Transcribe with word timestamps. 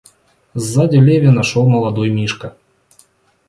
Сзади 0.55 0.97
Левина 0.97 1.43
шел 1.43 1.67
молодой 1.69 2.09
Мишка. 2.09 2.55